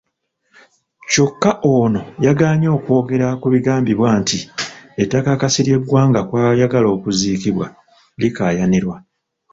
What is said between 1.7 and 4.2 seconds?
ono yagaanye okwogera ku bigambibwa